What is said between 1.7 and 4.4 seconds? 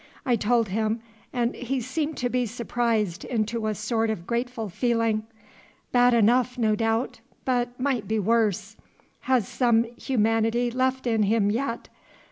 seemed to be surprised into a sort of